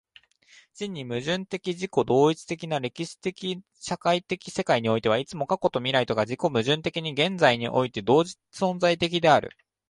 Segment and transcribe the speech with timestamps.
[0.73, 9.51] 真に矛盾的自己同一的な歴史的社会的世界においては、いつも過去と未来とが自己矛盾的に現在において同時存在的である。